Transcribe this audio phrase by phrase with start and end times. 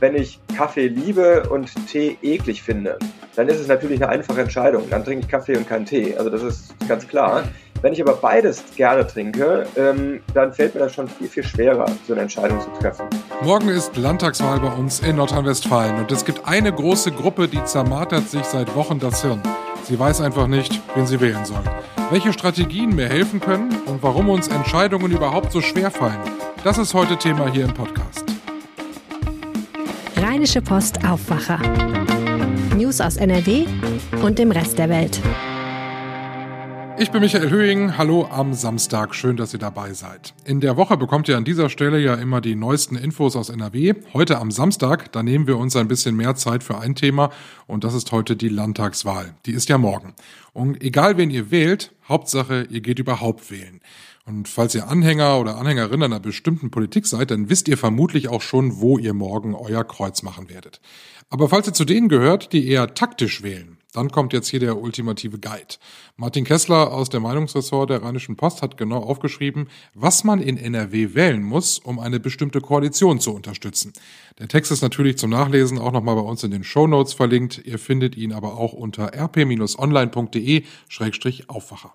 [0.00, 2.98] wenn ich Kaffee liebe und Tee eklig finde,
[3.36, 4.88] dann ist es natürlich eine einfache Entscheidung.
[4.90, 6.16] Dann trinke ich Kaffee und keinen Tee.
[6.16, 7.44] Also das ist ganz klar.
[7.82, 11.86] Wenn ich aber beides gerne trinke, ähm, dann fällt mir das schon viel, viel schwerer,
[12.06, 13.06] so eine Entscheidung zu treffen.
[13.42, 18.28] Morgen ist Landtagswahl bei uns in Nordrhein-Westfalen und es gibt eine große Gruppe, die zermartert
[18.28, 19.40] sich seit Wochen das Hirn.
[19.84, 21.62] Sie weiß einfach nicht, wen sie wählen soll.
[22.10, 26.20] Welche Strategien mir helfen können und warum uns Entscheidungen überhaupt so schwer fallen,
[26.64, 28.39] das ist heute Thema hier im Podcast.
[30.40, 31.58] Rheinische Post Aufwacher.
[32.74, 33.66] News aus NRW
[34.22, 35.20] und dem Rest der Welt.
[36.98, 37.98] Ich bin Michael Höhing.
[37.98, 39.14] Hallo am Samstag.
[39.14, 40.32] Schön, dass ihr dabei seid.
[40.46, 43.92] In der Woche bekommt ihr an dieser Stelle ja immer die neuesten Infos aus NRW.
[44.14, 47.28] Heute am Samstag, da nehmen wir uns ein bisschen mehr Zeit für ein Thema
[47.66, 49.34] und das ist heute die Landtagswahl.
[49.44, 50.14] Die ist ja morgen.
[50.54, 53.82] Und egal wen ihr wählt, Hauptsache, ihr geht überhaupt wählen.
[54.26, 58.42] Und falls ihr Anhänger oder Anhängerin einer bestimmten Politik seid, dann wisst ihr vermutlich auch
[58.42, 60.80] schon, wo ihr morgen euer Kreuz machen werdet.
[61.30, 64.78] Aber falls ihr zu denen gehört, die eher taktisch wählen, dann kommt jetzt hier der
[64.78, 65.76] ultimative Guide.
[66.16, 71.14] Martin Kessler aus der Meinungsressort der Rheinischen Post hat genau aufgeschrieben, was man in NRW
[71.14, 73.92] wählen muss, um eine bestimmte Koalition zu unterstützen.
[74.38, 77.62] Der Text ist natürlich zum Nachlesen auch nochmal bei uns in den Show Notes verlinkt.
[77.64, 81.92] Ihr findet ihn aber auch unter rp-online.de-aufwacher.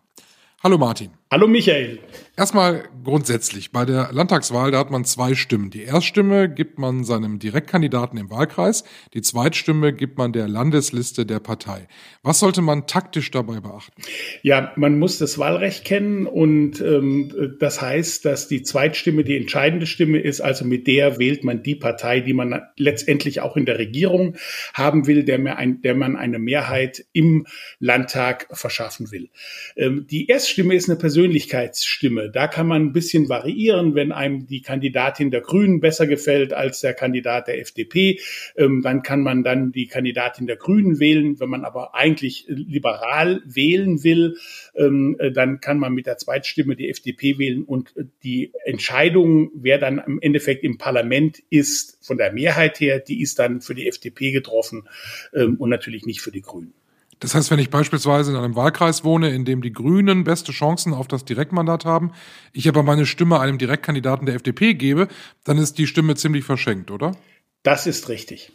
[0.65, 1.11] Hallo Martin.
[1.31, 1.99] Hallo Michael.
[2.37, 5.69] Erstmal grundsätzlich, bei der Landtagswahl, da hat man zwei Stimmen.
[5.69, 11.39] Die Erststimme gibt man seinem Direktkandidaten im Wahlkreis, die Zweitstimme gibt man der Landesliste der
[11.39, 11.87] Partei.
[12.23, 14.01] Was sollte man taktisch dabei beachten?
[14.43, 19.87] Ja, man muss das Wahlrecht kennen und ähm, das heißt, dass die Zweitstimme die entscheidende
[19.87, 23.77] Stimme ist, also mit der wählt man die Partei, die man letztendlich auch in der
[23.77, 24.35] Regierung
[24.73, 27.47] haben will, der, mehr ein, der man eine Mehrheit im
[27.79, 29.29] Landtag verschaffen will.
[29.75, 32.29] Ähm, die Erststimme ist eine Persönlichkeitsstimme.
[32.29, 36.81] Da kann man ein bisschen variieren, wenn einem die Kandidatin der Grünen besser gefällt als
[36.81, 38.19] der Kandidat der FDP,
[38.55, 41.39] ähm, dann kann man dann die Kandidatin der Grünen wählen.
[41.39, 44.37] Wenn man aber eigentlich liberal wählen will,
[44.75, 47.93] ähm, äh, dann kann man mit der Zweitstimme die FDP wählen und
[48.23, 53.39] die Entscheidung, wer dann im Endeffekt im Parlament ist, von der Mehrheit her, die ist
[53.39, 54.87] dann für die FDP getroffen
[55.33, 56.73] ähm, und natürlich nicht für die Grünen.
[57.19, 60.93] Das heißt, wenn ich beispielsweise in einem Wahlkreis wohne, in dem die Grünen beste Chancen
[60.93, 62.11] auf das Direktmandat haben,
[62.51, 65.07] ich aber meine Stimme einem Direktkandidaten der FDP gebe,
[65.43, 67.15] dann ist die Stimme ziemlich verschenkt, oder?
[67.63, 68.51] Das ist richtig.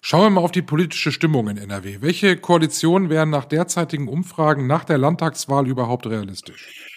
[0.00, 1.98] Schauen wir mal auf die politische Stimmung in NRW.
[2.00, 6.93] Welche Koalitionen wären nach derzeitigen Umfragen nach der Landtagswahl überhaupt realistisch?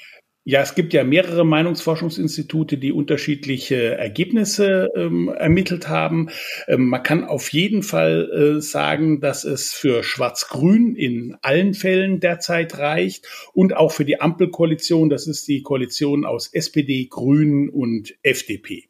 [0.50, 6.30] Ja, es gibt ja mehrere Meinungsforschungsinstitute, die unterschiedliche Ergebnisse ähm, ermittelt haben.
[6.70, 12.22] Ähm, man kann auf jeden Fall äh, sagen, dass es für Schwarz-Grün in allen Fällen
[12.22, 18.16] derzeit reicht und auch für die Ampelkoalition, das ist die Koalition aus SPD, Grünen und
[18.24, 18.86] FDP.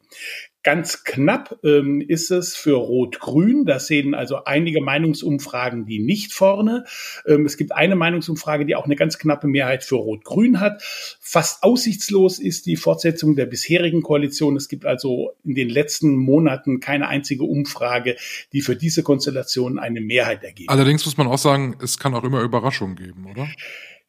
[0.68, 3.64] Ganz knapp ähm, ist es für Rot-Grün.
[3.64, 6.84] Das sehen also einige Meinungsumfragen, die nicht vorne.
[7.26, 10.82] Ähm, es gibt eine Meinungsumfrage, die auch eine ganz knappe Mehrheit für Rot-Grün hat.
[10.82, 14.56] Fast aussichtslos ist die Fortsetzung der bisherigen Koalition.
[14.56, 18.16] Es gibt also in den letzten Monaten keine einzige Umfrage,
[18.52, 20.68] die für diese Konstellation eine Mehrheit ergibt.
[20.68, 23.48] Allerdings muss man auch sagen, es kann auch immer Überraschungen geben, oder?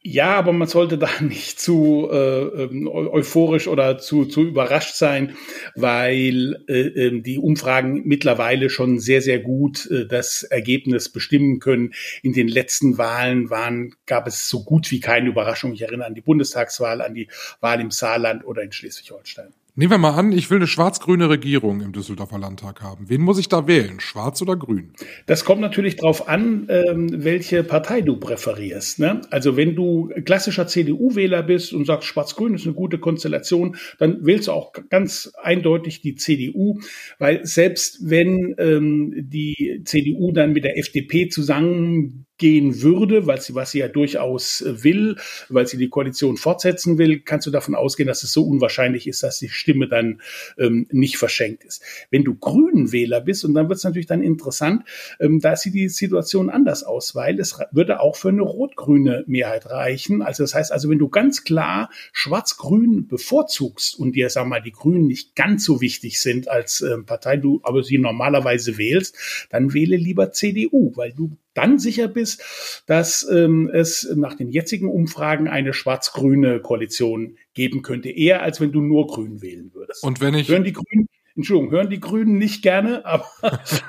[0.02, 5.36] Ja, aber man sollte da nicht zu äh, ähm, euphorisch oder zu, zu überrascht sein,
[5.76, 11.94] weil äh, ähm, die Umfragen mittlerweile schon sehr, sehr gut äh, das Ergebnis bestimmen können.
[12.24, 15.74] In den letzten Wahlen waren, gab es so gut wie keine Überraschung.
[15.74, 17.28] Ich erinnere an die Bundestagswahl, an die
[17.60, 19.54] Wahl im Saarland oder in Schleswig-Holstein.
[19.80, 23.06] Nehmen wir mal an, ich will eine schwarz-grüne Regierung im Düsseldorfer Landtag haben.
[23.08, 24.02] Wen muss ich da wählen?
[24.02, 24.92] Schwarz oder grün?
[25.26, 29.00] Das kommt natürlich darauf an, ähm, welche Partei du präferierst.
[29.00, 29.22] Ne?
[29.30, 34.50] Also wenn du klassischer CDU-Wähler bist und sagst, schwarz-grün ist eine gute Konstellation, dann wählst
[34.50, 36.82] du auch ganz eindeutig die CDU,
[37.18, 43.54] weil selbst wenn ähm, die CDU dann mit der FDP zusammen gehen würde, weil sie,
[43.54, 45.18] was sie ja durchaus äh, will,
[45.50, 49.22] weil sie die Koalition fortsetzen will, kannst du davon ausgehen, dass es so unwahrscheinlich ist,
[49.22, 50.22] dass die Stimme dann
[50.58, 51.84] ähm, nicht verschenkt ist.
[52.10, 54.84] Wenn du Grünenwähler bist, und dann wird es natürlich dann interessant,
[55.20, 59.68] ähm, da sieht die Situation anders aus, weil es würde auch für eine rot-grüne Mehrheit
[59.68, 60.22] reichen.
[60.22, 64.72] Also das heißt also, wenn du ganz klar schwarz-grün bevorzugst und dir, sag mal, die
[64.72, 69.74] Grünen nicht ganz so wichtig sind als äh, Partei, du aber sie normalerweise wählst, dann
[69.74, 75.48] wähle lieber CDU, weil du dann sicher bist, dass ähm, es nach den jetzigen Umfragen
[75.48, 80.04] eine schwarz-grüne Koalition geben könnte, eher als wenn du nur Grün wählen würdest.
[80.04, 83.28] Und wenn ich hören die Grünen, Entschuldigung, hören die Grünen nicht gerne, aber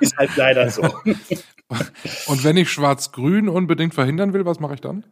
[0.00, 0.82] ist halt leider so.
[2.26, 5.04] Und wenn ich schwarz-grün unbedingt verhindern will, was mache ich dann?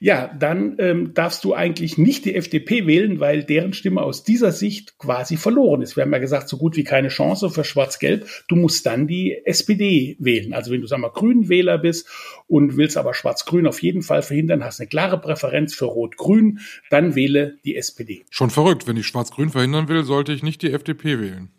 [0.00, 4.52] Ja, dann ähm, darfst du eigentlich nicht die FDP wählen, weil deren Stimme aus dieser
[4.52, 5.96] Sicht quasi verloren ist.
[5.96, 8.26] Wir haben ja gesagt, so gut wie keine Chance für Schwarz-Gelb.
[8.48, 10.52] Du musst dann die SPD wählen.
[10.52, 12.08] Also wenn du, sag mal, Grünwähler bist
[12.46, 16.60] und willst aber Schwarz-Grün auf jeden Fall verhindern, hast eine klare Präferenz für Rot-Grün,
[16.90, 18.24] dann wähle die SPD.
[18.30, 18.86] Schon verrückt.
[18.86, 21.50] Wenn ich Schwarz-Grün verhindern will, sollte ich nicht die FDP wählen.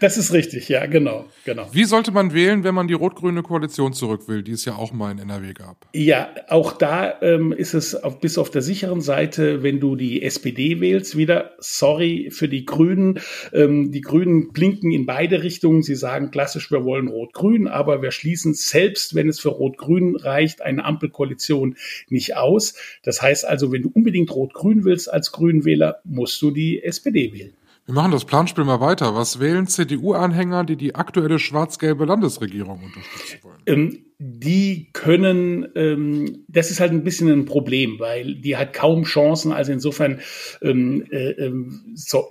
[0.00, 1.68] Das ist richtig, ja, genau, genau.
[1.72, 4.92] Wie sollte man wählen, wenn man die rot-grüne Koalition zurück will, die es ja auch
[4.92, 5.88] mal in NRW gab?
[5.94, 10.22] Ja, auch da ähm, ist es auf, bis auf der sicheren Seite, wenn du die
[10.22, 13.20] SPD wählst, wieder sorry für die Grünen.
[13.52, 15.82] Ähm, die Grünen blinken in beide Richtungen.
[15.82, 20.62] Sie sagen klassisch, wir wollen rot-grün, aber wir schließen selbst, wenn es für rot-grün reicht,
[20.62, 21.76] eine Ampelkoalition
[22.08, 22.74] nicht aus.
[23.02, 27.52] Das heißt also, wenn du unbedingt rot-grün willst als Grünwähler, musst du die SPD wählen.
[27.90, 29.16] Wir machen das Planspiel mal weiter.
[29.16, 33.58] Was wählen CDU-Anhänger, die die aktuelle schwarz-gelbe Landesregierung unterstützen wollen?
[33.66, 39.02] Ähm, die können, ähm, das ist halt ein bisschen ein Problem, weil die hat kaum
[39.02, 39.50] Chancen.
[39.50, 40.20] Also insofern
[40.62, 42.28] ähm, äh, ähm, so,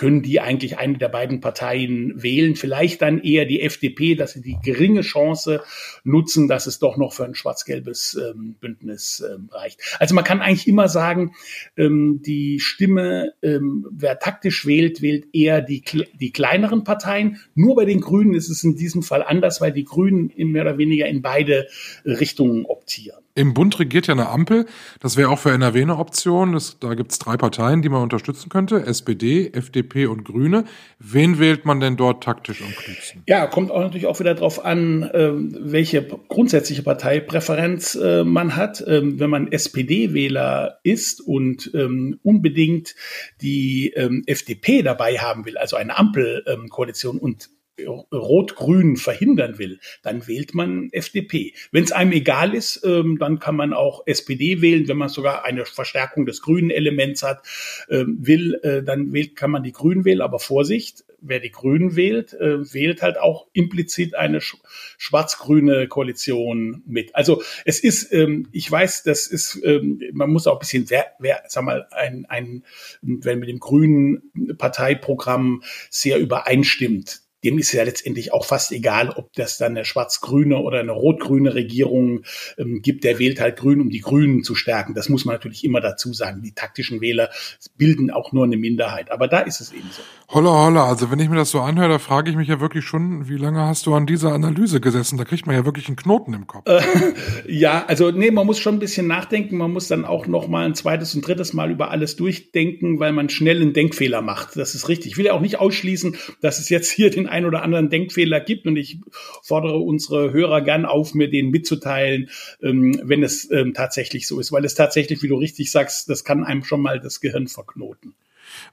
[0.00, 2.56] können die eigentlich eine der beiden Parteien wählen.
[2.56, 5.62] Vielleicht dann eher die FDP, dass sie die geringe Chance
[6.04, 9.78] nutzen, dass es doch noch für ein schwarz-gelbes ähm, Bündnis ähm, reicht.
[9.98, 11.34] Also man kann eigentlich immer sagen,
[11.76, 15.84] ähm, die Stimme, ähm, wer taktisch wählt, wählt eher die,
[16.18, 17.38] die kleineren Parteien.
[17.54, 20.78] Nur bei den Grünen ist es in diesem Fall anders, weil die Grünen mehr oder
[20.78, 21.68] weniger in beide
[22.06, 23.20] Richtungen optieren.
[23.34, 24.66] Im Bund regiert ja eine Ampel.
[24.98, 26.52] Das wäre auch für NRW eine Option.
[26.52, 28.84] Das, da gibt es drei Parteien, die man unterstützen könnte.
[28.86, 30.64] SPD, FDP und Grüne.
[30.98, 33.22] Wen wählt man denn dort taktisch am klügsten?
[33.28, 38.82] Ja, kommt auch natürlich auch wieder darauf an, ähm, welche grundsätzliche Parteipräferenz äh, man hat.
[38.86, 42.94] Ähm, wenn man SPD-Wähler ist und ähm, unbedingt
[43.40, 43.94] die
[44.26, 47.50] FDP dabei haben will, also eine Ampelkoalition und
[47.86, 51.54] Rot-Grün verhindern will, dann wählt man FDP.
[51.72, 54.88] Wenn es einem egal ist, ähm, dann kann man auch SPD wählen.
[54.88, 57.42] Wenn man sogar eine Verstärkung des grünen Elements hat,
[57.88, 60.20] ähm, will, äh, dann wählt, kann man die Grünen wählen.
[60.20, 64.56] Aber Vorsicht, wer die Grünen wählt, äh, wählt halt auch implizit eine sch
[64.98, 67.14] schwarz-grüne Koalition mit.
[67.14, 71.06] Also es ist, ähm, ich weiß, das ist, ähm, man muss auch ein bisschen, wer,
[71.18, 72.64] wer sag mal, ein, ein,
[73.02, 79.32] wenn mit dem grünen Parteiprogramm sehr übereinstimmt, dem ist ja letztendlich auch fast egal, ob
[79.34, 82.22] das dann eine schwarz-grüne oder eine rot-grüne Regierung
[82.58, 83.04] ähm, gibt.
[83.04, 84.94] Der wählt halt grün, um die Grünen zu stärken.
[84.94, 86.42] Das muss man natürlich immer dazu sagen.
[86.42, 87.30] Die taktischen Wähler
[87.76, 89.10] bilden auch nur eine Minderheit.
[89.10, 90.02] Aber da ist es eben so.
[90.28, 90.84] Holla, holla.
[90.86, 93.36] Also wenn ich mir das so anhöre, da frage ich mich ja wirklich schon, wie
[93.36, 95.16] lange hast du an dieser Analyse gesessen?
[95.16, 96.68] Da kriegt man ja wirklich einen Knoten im Kopf.
[96.68, 96.82] Äh,
[97.48, 99.56] ja, also nee, man muss schon ein bisschen nachdenken.
[99.56, 103.12] Man muss dann auch noch mal ein zweites und drittes Mal über alles durchdenken, weil
[103.12, 104.56] man schnell einen Denkfehler macht.
[104.56, 105.12] Das ist richtig.
[105.12, 108.40] Ich will ja auch nicht ausschließen, dass es jetzt hier den ein oder anderen Denkfehler
[108.40, 108.66] gibt.
[108.66, 108.98] Und ich
[109.42, 112.30] fordere unsere Hörer gern auf, mir den mitzuteilen,
[112.62, 114.52] ähm, wenn es ähm, tatsächlich so ist.
[114.52, 118.14] Weil es tatsächlich, wie du richtig sagst, das kann einem schon mal das Gehirn verknoten.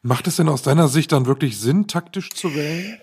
[0.02, 3.00] Macht es denn aus deiner Sicht dann wirklich Sinn, taktisch zu wählen?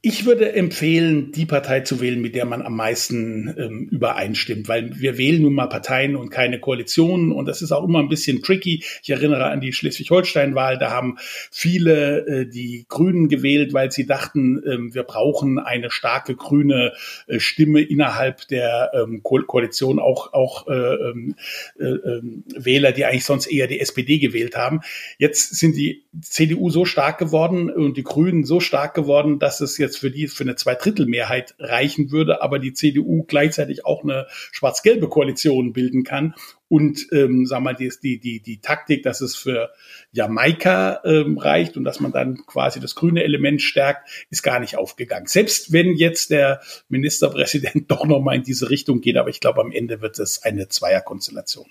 [0.00, 4.92] Ich würde empfehlen, die Partei zu wählen, mit der man am meisten ähm, übereinstimmt, weil
[5.00, 8.40] wir wählen nun mal Parteien und keine Koalitionen und das ist auch immer ein bisschen
[8.40, 8.84] tricky.
[9.02, 11.16] Ich erinnere an die Schleswig-Holstein-Wahl, da haben
[11.50, 16.92] viele äh, die Grünen gewählt, weil sie dachten, ähm, wir brauchen eine starke grüne
[17.26, 21.34] äh, Stimme innerhalb der ähm, Ko Koalition, auch, auch äh, ähm,
[21.76, 24.80] äh, ähm, Wähler, die eigentlich sonst eher die SPD gewählt haben.
[25.18, 29.76] Jetzt sind die CDU so stark geworden und die Grünen so stark geworden, dass es
[29.76, 34.26] jetzt jetzt für die für eine Zweidrittelmehrheit reichen würde, aber die CDU gleichzeitig auch eine
[34.52, 36.34] schwarz-gelbe Koalition bilden kann.
[36.68, 39.70] Und ähm, sag mal, die, die, die, die Taktik, dass es für
[40.12, 44.76] Jamaika ähm, reicht und dass man dann quasi das grüne Element stärkt, ist gar nicht
[44.76, 45.26] aufgegangen.
[45.26, 49.72] Selbst wenn jetzt der Ministerpräsident doch nochmal in diese Richtung geht, aber ich glaube, am
[49.72, 51.66] Ende wird es eine Zweierkonstellation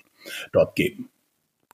[0.52, 1.10] dort geben.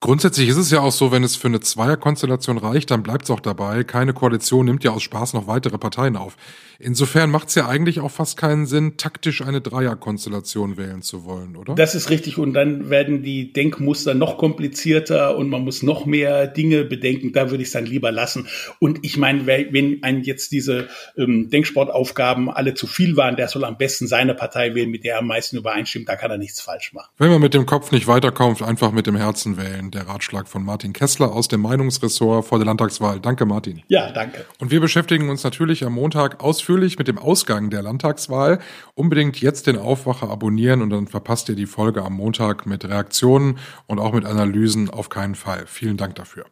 [0.04, 3.32] Grundsätzlich ist es ja auch so, wenn es für eine Zweierkonstellation reicht, dann bleibt es
[3.32, 3.86] auch dabei.
[3.86, 6.36] Keine Koalition nimmt ja aus Spaß noch weitere Parteien auf.
[6.78, 11.56] Insofern macht es ja eigentlich auch fast keinen Sinn, taktisch eine Dreierkonstellation wählen zu wollen,
[11.56, 11.76] oder?
[11.76, 12.38] Das ist richtig.
[12.38, 17.32] Und dann werden die Denkmuster noch komplizierter und man muss noch mehr Dinge bedenken.
[17.32, 18.50] Da würde ich es dann lieber lassen.
[18.80, 23.64] Und ich meine, wenn einem jetzt diese ähm, Denksportaufgaben alle zu viel waren, der soll
[23.64, 26.10] am besten seine Partei wählen, mit der er am meisten übereinstimmt.
[26.10, 27.08] Da kann er nichts falsch machen.
[27.18, 30.64] Wenn man mit dem Kopf nicht weiterkommt, einfach mit dem Herzen wählen der Ratschlag von
[30.64, 33.20] Martin Kessler aus dem Meinungsressort vor der Landtagswahl.
[33.20, 33.82] Danke, Martin.
[33.88, 34.46] Ja, danke.
[34.60, 38.60] Und wir beschäftigen uns natürlich am Montag ausführlich mit dem Ausgang der Landtagswahl.
[38.96, 43.58] Unbedingt jetzt den Aufwacher abonnieren und dann verpasst ihr die Folge am Montag mit Reaktionen
[43.88, 45.66] und auch mit Analysen auf keinen Fall.
[45.68, 46.46] Vielen Dank dafür.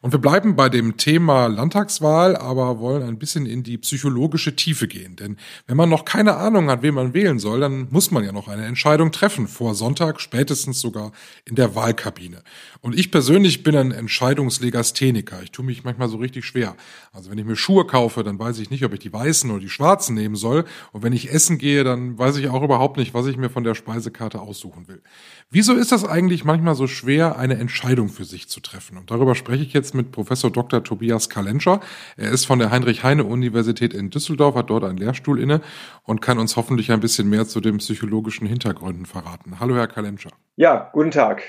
[0.00, 4.88] Und wir bleiben bei dem Thema Landtagswahl, aber wollen ein bisschen in die psychologische Tiefe
[4.88, 5.16] gehen.
[5.16, 8.32] Denn wenn man noch keine Ahnung hat, wen man wählen soll, dann muss man ja
[8.32, 11.12] noch eine Entscheidung treffen, vor Sonntag, spätestens sogar
[11.44, 12.42] in der Wahlkabine.
[12.84, 15.40] Und ich persönlich bin ein Entscheidungslegastheniker.
[15.44, 16.74] Ich tue mich manchmal so richtig schwer.
[17.12, 19.60] Also wenn ich mir Schuhe kaufe, dann weiß ich nicht, ob ich die weißen oder
[19.60, 20.64] die schwarzen nehmen soll.
[20.90, 23.62] Und wenn ich essen gehe, dann weiß ich auch überhaupt nicht, was ich mir von
[23.62, 25.00] der Speisekarte aussuchen will.
[25.48, 28.98] Wieso ist das eigentlich manchmal so schwer, eine Entscheidung für sich zu treffen?
[28.98, 30.82] Und darüber spreche ich jetzt mit Professor Dr.
[30.82, 31.78] Tobias Kalenscher.
[32.16, 35.60] Er ist von der Heinrich-Heine-Universität in Düsseldorf, hat dort einen Lehrstuhl inne
[36.02, 39.60] und kann uns hoffentlich ein bisschen mehr zu den psychologischen Hintergründen verraten.
[39.60, 40.30] Hallo, Herr Kalenscher.
[40.56, 41.42] Ja, guten Tag.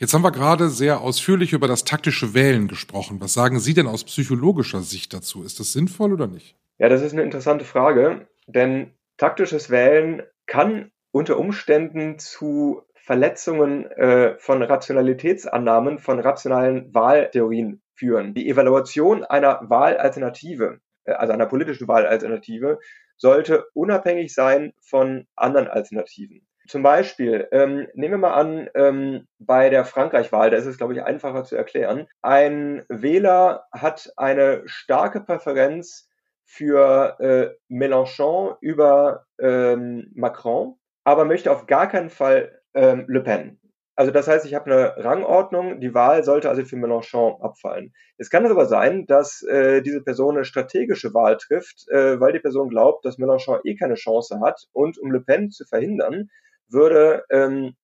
[0.00, 3.20] Jetzt haben wir gerade sehr ausführlich über das taktische Wählen gesprochen.
[3.20, 5.42] Was sagen Sie denn aus psychologischer Sicht dazu?
[5.42, 6.56] Ist das sinnvoll oder nicht?
[6.78, 14.38] Ja, das ist eine interessante Frage, denn taktisches Wählen kann unter Umständen zu Verletzungen äh,
[14.38, 18.32] von Rationalitätsannahmen, von rationalen Wahltheorien führen.
[18.32, 22.78] Die Evaluation einer Wahlalternative, äh, also einer politischen Wahlalternative,
[23.18, 26.46] sollte unabhängig sein von anderen Alternativen.
[26.70, 30.92] Zum Beispiel, ähm, nehmen wir mal an, ähm, bei der Frankreich-Wahl, da ist es, glaube
[30.92, 32.06] ich, einfacher zu erklären.
[32.22, 36.08] Ein Wähler hat eine starke Präferenz
[36.44, 43.58] für äh, Mélenchon über ähm, Macron, aber möchte auf gar keinen Fall ähm, Le Pen.
[43.96, 47.92] Also das heißt, ich habe eine Rangordnung, die Wahl sollte also für Mélenchon abfallen.
[48.16, 52.38] Es kann aber sein, dass äh, diese Person eine strategische Wahl trifft, äh, weil die
[52.38, 56.30] Person glaubt, dass Mélenchon eh keine Chance hat und um Le Pen zu verhindern,
[56.70, 57.76] würde ähm,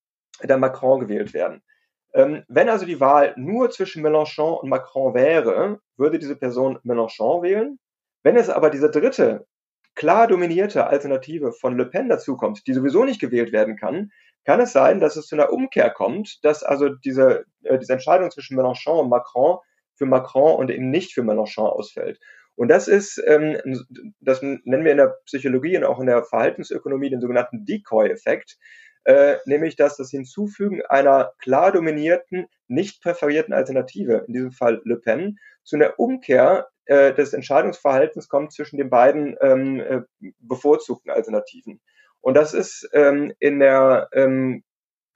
[0.43, 1.61] der Macron gewählt werden.
[2.13, 7.43] Ähm, wenn also die Wahl nur zwischen Mélenchon und Macron wäre, würde diese Person Mélenchon
[7.43, 7.79] wählen.
[8.23, 9.45] Wenn es aber diese dritte
[9.95, 14.11] klar dominierte Alternative von Le Pen dazukommt, die sowieso nicht gewählt werden kann,
[14.45, 18.31] kann es sein, dass es zu einer Umkehr kommt, dass also diese, äh, diese Entscheidung
[18.31, 19.57] zwischen Mélenchon und Macron
[19.95, 22.19] für Macron und eben nicht für Mélenchon ausfällt.
[22.57, 23.85] Und das ist, ähm,
[24.19, 28.57] das nennen wir in der Psychologie und auch in der Verhaltensökonomie den sogenannten Decoy-Effekt,
[29.03, 34.97] äh, nämlich dass das Hinzufügen einer klar dominierten, nicht präferierten Alternative, in diesem Fall Le
[34.97, 40.01] Pen, zu einer Umkehr äh, des Entscheidungsverhaltens kommt zwischen den beiden ähm, äh,
[40.39, 41.79] bevorzugten Alternativen.
[42.21, 44.09] Und das ist ähm, in der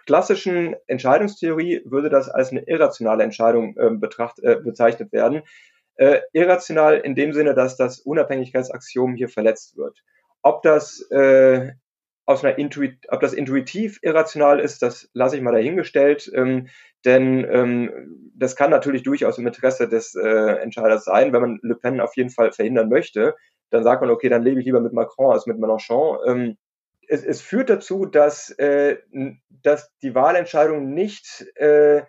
[0.05, 5.41] klassischen Entscheidungstheorie würde das als eine irrationale Entscheidung äh, betracht, äh, bezeichnet werden.
[6.01, 10.03] Äh, irrational in dem Sinne, dass das Unabhängigkeitsaxiom hier verletzt wird.
[10.41, 11.73] Ob das äh,
[12.25, 16.69] aus einer Intuit ob das intuitiv irrational ist, das lasse ich mal dahingestellt, ähm,
[17.05, 21.75] denn ähm, das kann natürlich durchaus im Interesse des äh, Entscheiders sein, wenn man Le
[21.75, 23.35] Pen auf jeden Fall verhindern möchte,
[23.69, 26.17] dann sagt man, okay, dann lebe ich lieber mit Macron als mit Mélenchon.
[26.25, 26.57] Ähm,
[27.07, 28.97] es, es führt dazu, dass, äh,
[29.61, 32.01] dass die Wahlentscheidung nicht äh,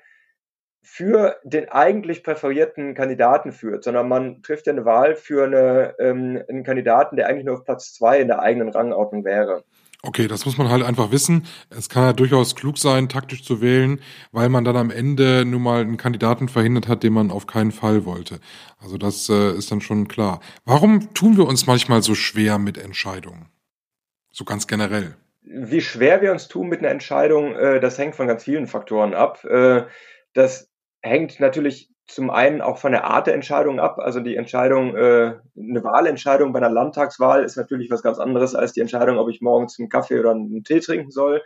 [0.83, 6.43] für den eigentlich präferierten Kandidaten führt, sondern man trifft ja eine Wahl für eine, ähm,
[6.49, 9.65] einen Kandidaten, der eigentlich nur auf Platz zwei in der eigenen Rangordnung wäre.
[10.05, 11.47] Okay, das muss man halt einfach wissen.
[11.71, 14.01] Es kann ja durchaus klug sein, taktisch zu wählen,
[14.33, 17.71] weil man dann am Ende nur mal einen Kandidaten verhindert hat, den man auf keinen
[17.71, 18.41] Fall wollte.
[18.81, 20.41] Also das äh, ist dann schon klar.
[20.65, 23.47] Warum tun wir uns manchmal so schwer mit Entscheidungen?
[24.33, 25.15] So ganz generell.
[25.43, 29.15] Wie schwer wir uns tun mit einer Entscheidung, äh, das hängt von ganz vielen Faktoren
[29.15, 29.45] ab.
[29.45, 29.85] Äh,
[30.35, 30.72] das
[31.03, 33.99] hängt natürlich zum einen auch von der Art der Entscheidung ab.
[33.99, 38.73] Also die Entscheidung, äh, eine Wahlentscheidung bei einer Landtagswahl ist natürlich was ganz anderes als
[38.73, 41.43] die Entscheidung, ob ich morgens einen Kaffee oder einen Tee trinken soll.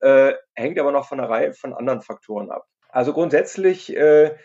[0.00, 2.66] Äh, hängt aber noch von einer Reihe von anderen Faktoren ab.
[2.90, 4.36] Also grundsätzlich äh,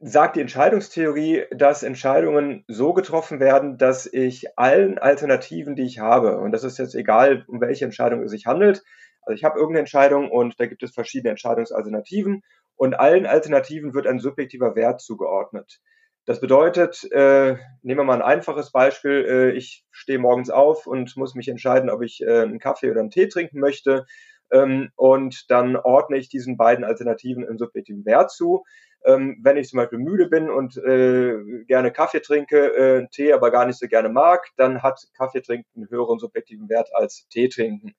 [0.00, 6.38] sagt die Entscheidungstheorie, dass Entscheidungen so getroffen werden, dass ich allen Alternativen, die ich habe,
[6.38, 8.82] und das ist jetzt egal, um welche Entscheidung es sich handelt,
[9.22, 12.42] also ich habe irgendeine Entscheidung und da gibt es verschiedene Entscheidungsalternativen
[12.78, 15.80] und allen Alternativen wird ein subjektiver Wert zugeordnet.
[16.24, 21.16] Das bedeutet, äh, nehmen wir mal ein einfaches Beispiel, äh, ich stehe morgens auf und
[21.16, 24.06] muss mich entscheiden, ob ich äh, einen Kaffee oder einen Tee trinken möchte.
[24.52, 28.64] Ähm, und dann ordne ich diesen beiden Alternativen einen subjektiven Wert zu.
[29.04, 33.50] Ähm, wenn ich zum Beispiel müde bin und äh, gerne Kaffee trinke, äh, Tee aber
[33.50, 37.48] gar nicht so gerne mag, dann hat Kaffee trinken einen höheren subjektiven Wert als Tee
[37.48, 37.94] trinken.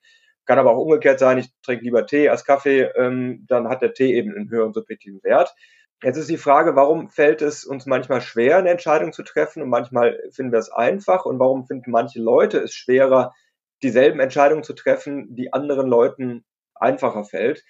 [0.50, 3.94] Kann aber auch umgekehrt sein, ich trinke lieber Tee als Kaffee, ähm, dann hat der
[3.94, 5.54] Tee eben einen höheren subjektiven Wert.
[6.02, 9.70] Jetzt ist die Frage, warum fällt es uns manchmal schwer, eine Entscheidung zu treffen und
[9.70, 13.36] manchmal finden wir es einfach und warum finden manche Leute es schwerer,
[13.84, 17.64] dieselben Entscheidungen zu treffen, die anderen Leuten einfacher fällt.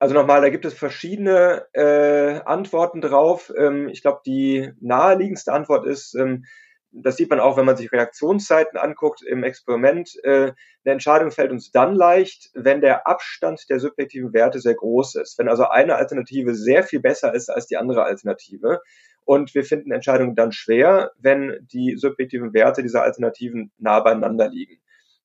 [0.00, 3.52] Also nochmal, da gibt es verschiedene äh, Antworten drauf.
[3.56, 6.46] Ähm, ich glaube, die naheliegendste Antwort ist, ähm,
[6.92, 10.52] das sieht man auch, wenn man sich Reaktionszeiten anguckt im Experiment, äh,
[10.84, 15.38] eine Entscheidung fällt uns dann leicht, wenn der Abstand der subjektiven Werte sehr groß ist.
[15.38, 18.80] Wenn also eine Alternative sehr viel besser ist als die andere Alternative.
[19.24, 24.78] Und wir finden Entscheidungen dann schwer, wenn die subjektiven Werte dieser Alternativen nah beieinander liegen.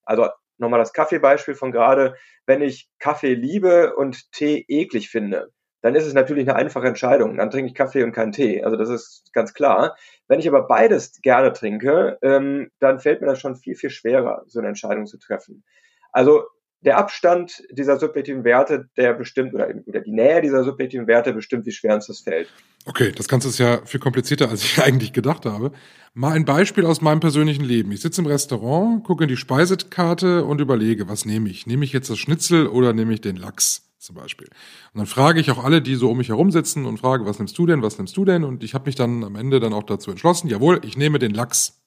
[0.06, 2.16] Also nochmal das Kaffeebeispiel von gerade.
[2.46, 5.52] Wenn ich Kaffee liebe und Tee eklig finde,
[5.88, 7.38] dann ist es natürlich eine einfache Entscheidung.
[7.38, 8.62] Dann trinke ich Kaffee und keinen Tee.
[8.62, 9.96] Also das ist ganz klar.
[10.28, 14.44] Wenn ich aber beides gerne trinke, ähm, dann fällt mir das schon viel, viel schwerer,
[14.48, 15.64] so eine Entscheidung zu treffen.
[16.12, 16.44] Also
[16.82, 21.66] der Abstand dieser subjektiven Werte, der bestimmt, oder, oder die Nähe dieser subjektiven Werte bestimmt,
[21.66, 22.48] wie schwer uns das fällt.
[22.86, 25.72] Okay, das Ganze ist ja viel komplizierter, als ich eigentlich gedacht habe.
[26.14, 27.92] Mal ein Beispiel aus meinem persönlichen Leben.
[27.92, 31.68] Ich sitze im Restaurant, gucke in die Speisekarte und überlege, was nehme ich?
[31.68, 33.84] Nehme ich jetzt das Schnitzel oder nehme ich den Lachs?
[34.00, 34.48] zum Beispiel.
[34.94, 37.40] Und dann frage ich auch alle, die so um mich herum sitzen und frage, was
[37.40, 38.44] nimmst du denn, was nimmst du denn?
[38.44, 41.34] Und ich habe mich dann am Ende dann auch dazu entschlossen, jawohl, ich nehme den
[41.34, 41.82] Lachs.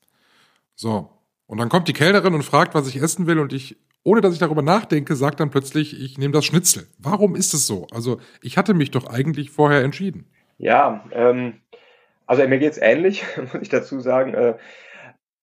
[0.75, 1.11] So.
[1.47, 4.33] Und dann kommt die Kellnerin und fragt, was ich essen will und ich, ohne dass
[4.33, 6.87] ich darüber nachdenke, sagt dann plötzlich, ich nehme das Schnitzel.
[6.99, 7.87] Warum ist es so?
[7.93, 10.27] Also ich hatte mich doch eigentlich vorher entschieden.
[10.59, 11.61] Ja, ähm,
[12.27, 14.35] also mir geht's ähnlich, muss ich dazu sagen.
[14.35, 14.57] Äh,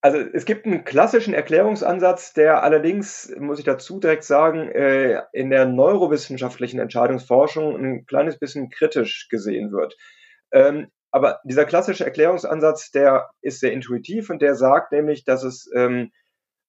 [0.02, 5.50] also es gibt einen klassischen Erklärungsansatz, der allerdings, muss ich dazu direkt sagen, äh, in
[5.50, 9.98] der neurowissenschaftlichen Entscheidungsforschung ein kleines bisschen kritisch gesehen wird.
[10.52, 15.70] Ähm, aber dieser klassische Erklärungsansatz, der ist sehr intuitiv und der sagt nämlich, dass es
[15.76, 16.12] ähm,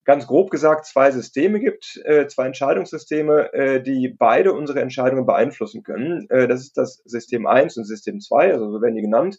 [0.05, 5.83] ganz grob gesagt zwei Systeme gibt, äh, zwei Entscheidungssysteme, äh, die beide unsere Entscheidungen beeinflussen
[5.83, 6.27] können.
[6.29, 9.39] das ist das System 1 und System 2, also so werden die genannt.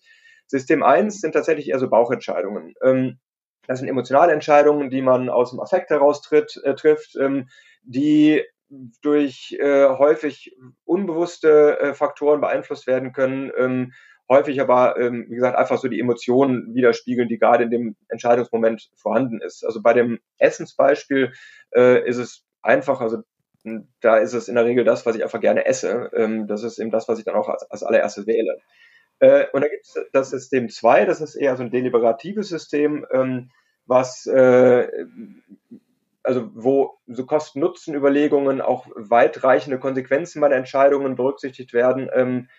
[0.50, 2.74] System 1 sind tatsächlich eher so Bauchentscheidungen.
[2.84, 3.20] Ähm,
[3.68, 7.48] das sind emotionale Entscheidungen, die man aus dem Affekt heraus tritt, äh, trifft, ähm,
[7.84, 8.44] die
[9.02, 13.94] durch äh, häufig unbewusste äh, Faktoren beeinflusst werden können, ähm,
[14.30, 18.90] häufig aber, ähm, wie gesagt, einfach so die Emotionen widerspiegeln, die gerade in dem Entscheidungsmoment
[18.96, 19.66] vorhanden ist.
[19.66, 21.34] Also bei dem Essensbeispiel
[21.76, 23.24] äh, ist es einfach, also
[24.00, 26.12] da ist es in der Regel das, was ich einfach gerne esse.
[26.14, 28.60] Ähm, das ist eben das, was ich dann auch als, als allererstes wähle.
[29.20, 33.06] Äh, und da gibt es das System 2, das ist eher so ein deliberatives System,
[33.12, 33.50] ähm,
[33.86, 34.88] was äh,
[36.24, 42.10] also wo so Kosten-Nutzen-Überlegungen auch weitreichende Konsequenzen meiner Entscheidungen berücksichtigt werden.
[42.14, 42.50] Ähm,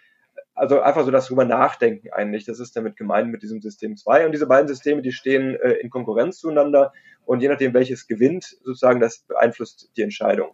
[0.60, 2.44] also einfach so das drüber nachdenken eigentlich.
[2.44, 4.26] Das ist damit gemeint mit diesem System 2.
[4.26, 6.92] Und diese beiden Systeme, die stehen äh, in Konkurrenz zueinander.
[7.24, 10.50] Und je nachdem, welches gewinnt, sozusagen, das beeinflusst die Entscheidung.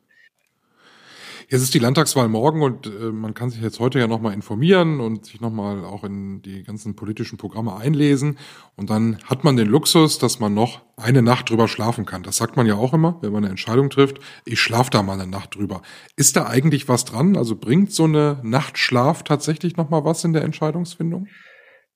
[1.49, 4.99] Jetzt ist die Landtagswahl morgen und äh, man kann sich jetzt heute ja nochmal informieren
[4.99, 8.37] und sich nochmal auch in die ganzen politischen Programme einlesen.
[8.75, 12.25] Und dann hat man den Luxus, dass man noch eine Nacht drüber schlafen kann.
[12.25, 14.19] Das sagt man ja auch immer, wenn man eine Entscheidung trifft.
[14.45, 15.83] Ich schlafe da mal eine Nacht drüber.
[16.17, 17.37] Ist da eigentlich was dran?
[17.37, 21.29] Also bringt so eine Nachtschlaf tatsächlich nochmal was in der Entscheidungsfindung?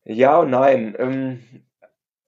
[0.04, 0.94] Ja und nein.
[0.96, 1.40] Ähm,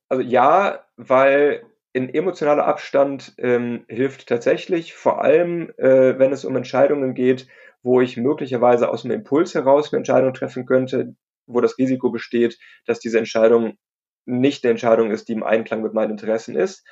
[0.09, 6.57] also ja, weil in emotionaler Abstand ähm, hilft tatsächlich, vor allem äh, wenn es um
[6.57, 7.49] Entscheidungen geht,
[7.83, 11.15] wo ich möglicherweise aus dem Impuls heraus eine Entscheidung treffen könnte,
[11.47, 13.77] wo das Risiko besteht, dass diese Entscheidung
[14.25, 16.87] nicht eine Entscheidung ist, die im Einklang mit meinen Interessen ist.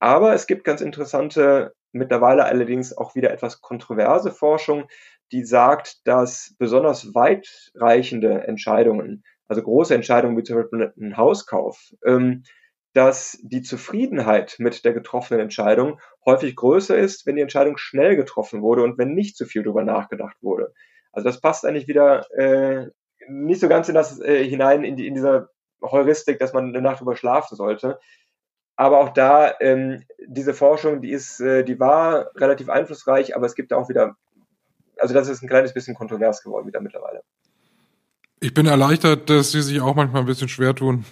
[0.00, 4.88] Aber es gibt ganz interessante, mittlerweile allerdings auch wieder etwas kontroverse Forschung,
[5.30, 12.42] die sagt, dass besonders weitreichende Entscheidungen, also große Entscheidungen wie zum Beispiel ein Hauskauf, ähm,
[12.92, 18.62] dass die Zufriedenheit mit der getroffenen Entscheidung häufig größer ist, wenn die Entscheidung schnell getroffen
[18.62, 20.72] wurde und wenn nicht zu viel darüber nachgedacht wurde.
[21.12, 22.88] Also das passt eigentlich wieder äh,
[23.28, 25.50] nicht so ganz in das äh, hinein, in, die, in dieser
[25.82, 27.98] Heuristik, dass man eine Nacht drüber schlafen sollte.
[28.76, 33.54] Aber auch da, ähm, diese Forschung, die ist, äh, die war relativ einflussreich, aber es
[33.54, 34.16] gibt auch wieder,
[34.96, 37.22] also das ist ein kleines bisschen kontrovers geworden wieder mittlerweile.
[38.42, 41.04] Ich bin erleichtert, dass Sie sich auch manchmal ein bisschen schwer tun,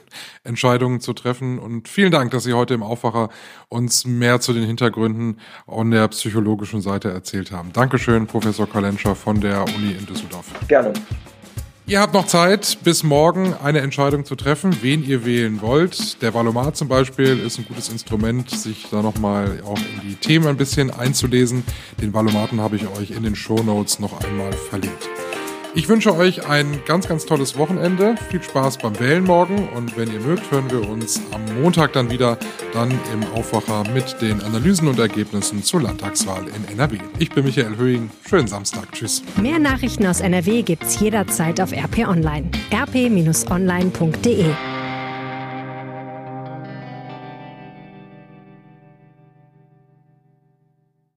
[0.44, 1.58] Entscheidungen zu treffen.
[1.58, 3.28] Und vielen Dank, dass Sie heute im Aufwacher
[3.68, 7.70] uns mehr zu den Hintergründen und der psychologischen Seite erzählt haben.
[7.74, 10.46] Dankeschön, Professor Kalenscher von der Uni in Düsseldorf.
[10.68, 10.94] Gerne.
[11.86, 16.22] Ihr habt noch Zeit, bis morgen eine Entscheidung zu treffen, wen ihr wählen wollt.
[16.22, 20.46] Der Valomat zum Beispiel ist ein gutes Instrument, sich da nochmal auch in die Themen
[20.46, 21.62] ein bisschen einzulesen.
[22.00, 25.08] Den Valomaten habe ich euch in den Show Notes noch einmal verlinkt.
[25.78, 28.16] Ich wünsche euch ein ganz, ganz tolles Wochenende.
[28.30, 29.68] Viel Spaß beim Wählen morgen.
[29.76, 32.36] Und wenn ihr mögt, hören wir uns am Montag dann wieder,
[32.72, 36.98] dann im Aufwacher mit den Analysen und Ergebnissen zur Landtagswahl in NRW.
[37.20, 38.10] Ich bin Michael Höhing.
[38.28, 38.90] Schönen Samstag.
[38.90, 39.22] Tschüss.
[39.40, 42.50] Mehr Nachrichten aus NRW gibt's jederzeit auf RP Online.
[42.72, 44.46] rp-online.de